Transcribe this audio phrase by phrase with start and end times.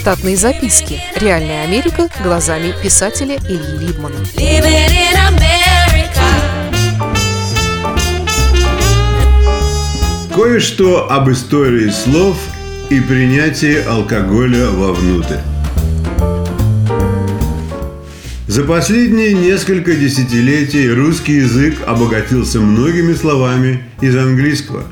[0.00, 0.98] Штатные записки.
[1.14, 4.16] Реальная Америка глазами писателя Ильи Либмана.
[10.34, 12.38] Кое-что об истории слов
[12.88, 15.36] и принятии алкоголя вовнутрь.
[18.46, 24.84] За последние несколько десятилетий русский язык обогатился многими словами из английского.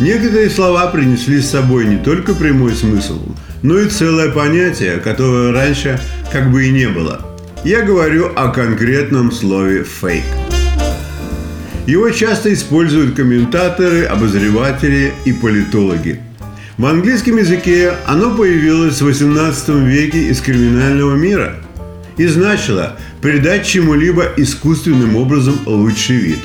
[0.00, 3.20] Некоторые слова принесли с собой не только прямой смысл,
[3.62, 6.00] но и целое понятие, которого раньше
[6.32, 7.20] как бы и не было.
[7.64, 10.24] Я говорю о конкретном слове «фейк».
[11.86, 16.20] Его часто используют комментаторы, обозреватели и политологи.
[16.76, 21.56] В английском языке оно появилось в 18 веке из криминального мира
[22.16, 26.38] и значило придать чему-либо искусственным образом лучший вид.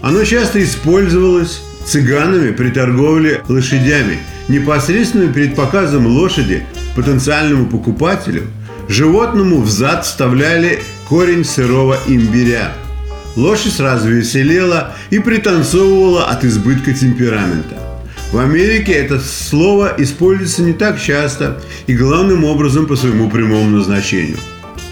[0.00, 6.64] Оно часто использовалось цыганами при торговле лошадями, непосредственно перед показом лошади
[6.96, 8.44] потенциальному покупателю
[8.88, 12.72] животному в зад вставляли корень сырого имбиря.
[13.36, 17.76] Лошадь сразу веселела и пританцовывала от избытка темперамента.
[18.30, 24.38] В Америке это слово используется не так часто и главным образом по своему прямому назначению.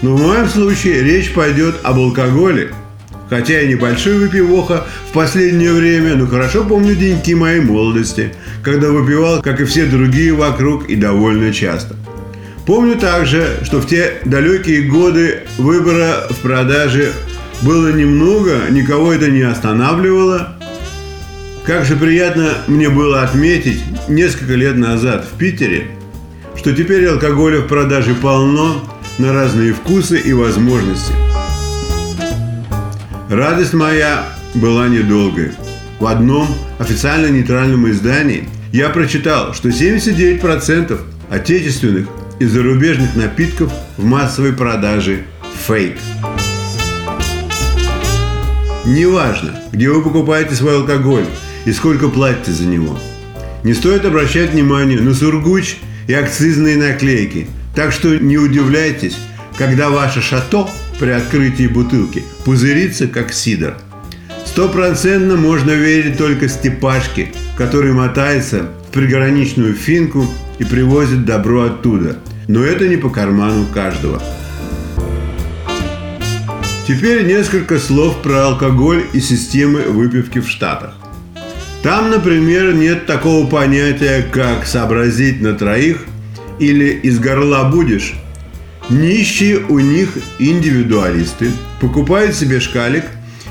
[0.01, 2.73] Но в моем случае речь пойдет об алкоголе–
[3.29, 9.41] Хотя и небольшой выпивоха в последнее время, но хорошо помню деньки моей молодости, когда выпивал,
[9.41, 11.95] как и все другие вокруг, и довольно часто.
[12.65, 17.11] Помню также, что в те далекие годы выбора в продаже
[17.61, 20.57] было немного, никого это не останавливало.
[21.65, 25.87] Как же приятно мне было отметить несколько лет назад в Питере,
[26.55, 28.83] что теперь алкоголя в продаже полно
[29.17, 31.13] на разные вкусы и возможности.
[33.33, 35.53] Радость моя была недолгой.
[35.99, 40.99] В одном официально нейтральном издании я прочитал, что 79%
[41.31, 45.23] отечественных и зарубежных напитков в массовой продаже
[45.65, 45.97] фейк.
[48.85, 51.25] Неважно, где вы покупаете свой алкоголь
[51.65, 52.99] и сколько платите за него.
[53.63, 57.47] Не стоит обращать внимание на сургуч и акцизные наклейки.
[57.75, 59.17] Так что не удивляйтесь,
[59.57, 63.75] когда ваше шато при открытии бутылки пузырится, как сидр.
[64.45, 70.25] Стопроцентно можно верить только Степашке, который мотается в приграничную финку
[70.59, 72.17] и привозит добро оттуда.
[72.47, 74.21] Но это не по карману каждого.
[76.87, 80.95] Теперь несколько слов про алкоголь и системы выпивки в Штатах.
[81.81, 86.05] Там, например, нет такого понятия, как «сообразить на троих»
[86.59, 88.13] или «из горла будешь»,
[88.89, 93.05] Нищие у них индивидуалисты покупают себе шкалик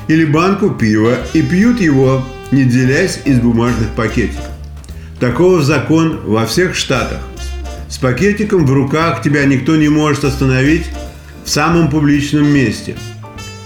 [0.07, 4.45] или банку пива и пьют его, не делясь из бумажных пакетиков.
[5.19, 7.19] Такого закон во всех штатах.
[7.89, 10.85] С пакетиком в руках тебя никто не может остановить
[11.45, 12.95] в самом публичном месте.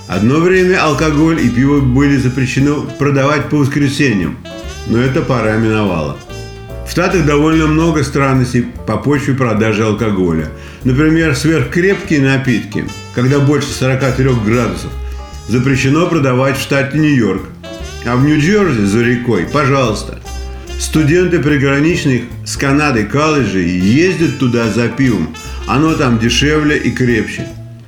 [0.08, 4.38] Одно время алкоголь и пиво были запрещены продавать по воскресеньям,
[4.88, 6.18] но эта пора миновала.
[6.88, 10.48] В Штатах довольно много странностей по почве продажи алкоголя.
[10.86, 14.92] Например, сверхкрепкие напитки, когда больше 43 градусов,
[15.50, 17.44] запрещено продавать в штате Нью-Йорк.
[18.06, 20.20] А в Нью-Джерси за рекой, пожалуйста.
[20.80, 25.36] Студенты приграничных с Канадой колледжей ездят туда за пивом.
[25.68, 27.48] Оно там дешевле и крепче.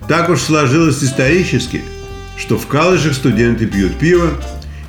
[0.09, 1.83] Так уж сложилось исторически,
[2.35, 4.31] что в колледжах студенты пьют пиво,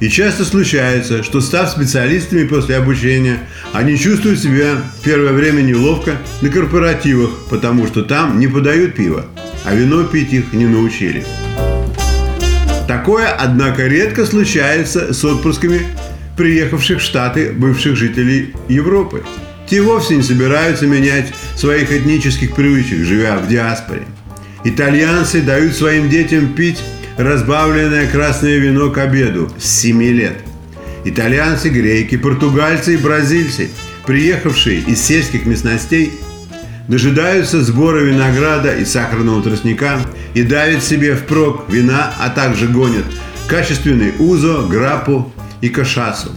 [0.00, 3.40] и часто случается, что став специалистами после обучения,
[3.72, 9.26] они чувствуют себя в первое время неловко на корпоративах, потому что там не подают пиво,
[9.64, 11.24] а вино пить их не научили.
[12.88, 15.82] Такое, однако, редко случается с отпусками
[16.36, 19.22] приехавших в Штаты бывших жителей Европы.
[19.68, 24.02] Те вовсе не собираются менять своих этнических привычек, живя в диаспоре.
[24.64, 26.78] Итальянцы дают своим детям пить
[27.22, 30.36] разбавленное красное вино к обеду с 7 лет.
[31.04, 33.70] Итальянцы, греки, португальцы и бразильцы,
[34.06, 36.12] приехавшие из сельских местностей,
[36.88, 40.00] дожидаются сбора винограда и сахарного тростника
[40.34, 43.04] и давят себе впрок вина, а также гонят
[43.48, 46.30] качественный узо, грапу и кашасу.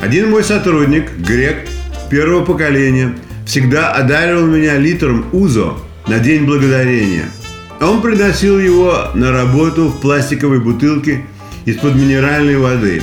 [0.00, 1.68] Один мой сотрудник, грек
[2.10, 3.16] первого поколения,
[3.46, 5.74] всегда одаривал меня литром узо
[6.06, 7.24] на День Благодарения–
[7.80, 11.24] он приносил его на работу в пластиковой бутылке
[11.64, 13.02] из-под минеральной воды.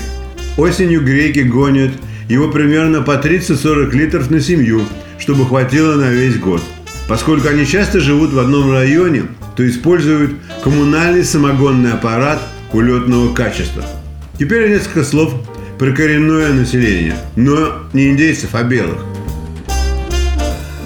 [0.57, 1.91] Осенью греки гонят
[2.29, 4.81] его примерно по 30-40 литров на семью,
[5.19, 6.61] чтобы хватило на весь год.
[7.07, 9.23] Поскольку они часто живут в одном районе,
[9.55, 10.31] то используют
[10.63, 12.41] коммунальный самогонный аппарат
[12.71, 13.83] улетного качества.
[14.39, 15.33] Теперь несколько слов
[15.77, 18.99] про коренное население, но не индейцев, а белых.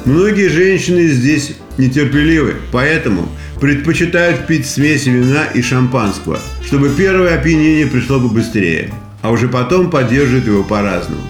[0.05, 8.19] Многие женщины здесь нетерпеливы, поэтому предпочитают пить смесь вина и шампанского, чтобы первое опьянение пришло
[8.19, 11.21] бы быстрее, а уже потом поддерживают его по-разному.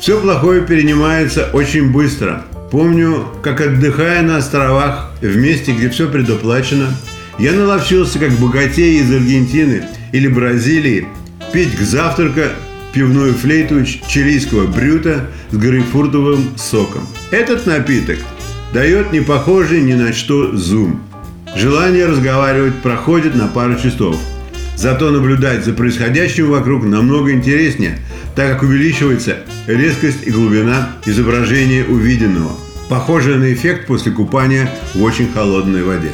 [0.00, 2.44] Все плохое перенимается очень быстро.
[2.70, 6.88] Помню, как отдыхая на островах, в месте, где все предоплачено,
[7.38, 11.06] я наловчился, как богатей из Аргентины или Бразилии,
[11.52, 12.40] пить к завтраку
[12.92, 17.06] пивную флейту чилийского брюта с грейпфрутовым соком.
[17.30, 18.18] Этот напиток
[18.72, 21.00] дает не похожий ни на что зум.
[21.56, 24.16] Желание разговаривать проходит на пару часов.
[24.76, 27.98] Зато наблюдать за происходящим вокруг намного интереснее,
[28.34, 29.36] так как увеличивается
[29.66, 32.52] резкость и глубина изображения увиденного,
[32.88, 36.10] похожее на эффект после купания в очень холодной воде.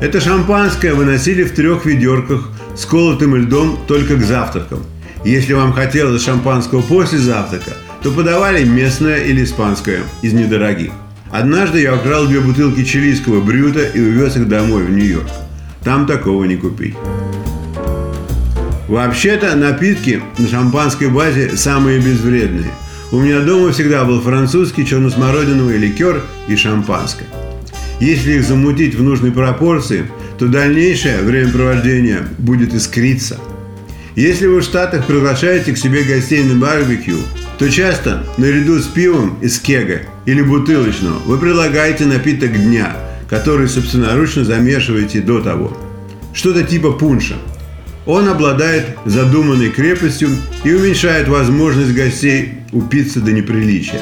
[0.00, 4.84] Это шампанское выносили в трех ведерках с колотым льдом только к завтракам–
[5.24, 7.72] если вам хотелось шампанского после завтрака,
[8.02, 10.92] то подавали местное или испанское из недорогих.
[11.30, 15.28] Однажды я украл две бутылки чилийского брюта и увез их домой в Нью-Йорк.
[15.84, 16.94] Там такого не купить.
[18.88, 22.70] Вообще-то напитки на шампанской базе самые безвредные.
[23.12, 27.26] У меня дома всегда был французский черносмородиновый ликер и шампанское.
[28.00, 30.06] Если их замутить в нужной пропорции,
[30.38, 33.38] то дальнейшее времяпровождение будет искриться–
[34.16, 37.18] если вы в Штатах приглашаете к себе гостей на барбекю,
[37.60, 42.96] то часто наряду с пивом из кега или бутылочного вы предлагаете напиток дня,
[43.28, 45.76] который собственноручно замешиваете до того.
[46.32, 47.34] Что-то типа пунша.
[48.06, 50.30] Он обладает задуманной крепостью
[50.64, 54.00] и уменьшает возможность гостей упиться до неприличия.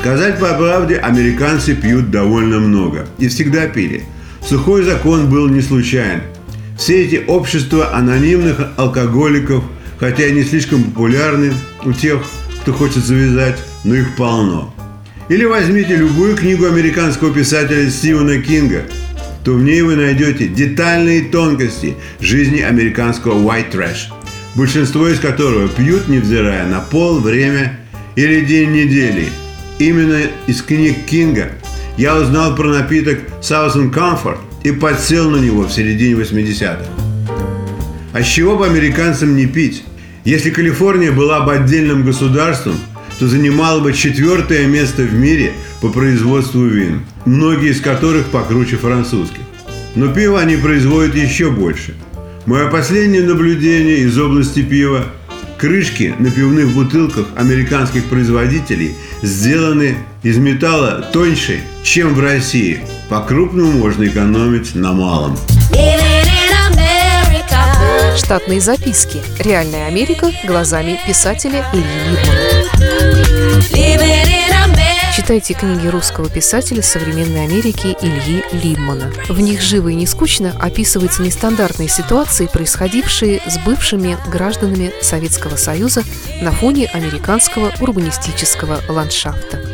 [0.00, 4.02] Сказать по правде, американцы пьют довольно много и всегда пили.
[4.42, 6.22] Сухой закон был не случайен–
[6.76, 9.62] все эти общества анонимных алкоголиков,
[10.04, 12.22] хотя они слишком популярны у тех,
[12.60, 14.74] кто хочет завязать, но их полно.
[15.30, 18.82] Или возьмите любую книгу американского писателя Стивена Кинга,
[19.44, 24.12] то в ней вы найдете детальные тонкости жизни американского white trash,
[24.54, 27.80] большинство из которого пьют, невзирая на пол, время
[28.14, 29.28] или день недели.
[29.78, 31.52] Именно из книг Кинга
[31.96, 36.86] я узнал про напиток Southern Comfort– и подсел на него в середине 80-х.
[38.14, 39.84] А с чего бы американцам не пить?
[40.24, 42.76] Если Калифорния была бы отдельным государством,
[43.18, 49.42] то занимала бы четвертое место в мире по производству вин, многие из которых покруче французских.
[49.94, 51.94] Но пиво они производят еще больше.
[52.46, 55.04] Мое последнее наблюдение из области пива
[55.58, 62.80] Крышки на пивных бутылках американских производителей сделаны из металла тоньше, чем в России.
[63.08, 65.38] По-крупному можно экономить на малом.
[68.16, 69.22] Штатные записки.
[69.40, 72.44] Реальная Америка глазами писателя Ильи Либмана.
[75.16, 79.12] Читайте книги русского писателя современной Америки Ильи Либмана.
[79.28, 86.04] В них живо и не скучно описываются нестандартные ситуации, происходившие с бывшими гражданами Советского Союза
[86.40, 89.73] на фоне американского урбанистического ландшафта.